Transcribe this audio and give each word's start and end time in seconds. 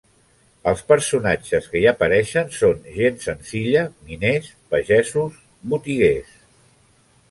Els 0.69 0.79
personatges 0.91 1.67
que 1.73 1.77
hi 1.83 1.85
apareixen 1.91 2.49
són 2.57 2.81
gent 2.97 3.23
senzilla: 3.29 3.87
miners, 4.11 4.53
pagesos, 4.75 5.41
botiguers. 5.77 6.39